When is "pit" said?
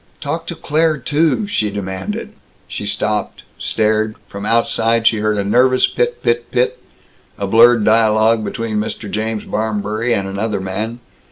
5.85-6.23, 6.23-6.49, 6.49-6.81